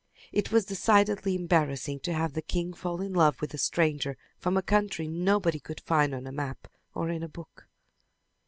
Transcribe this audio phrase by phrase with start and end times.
[0.31, 4.57] It was decidedly embarrassing to have the king fall in love with a stranger from
[4.57, 7.67] a country nobody could find on a map or in a book.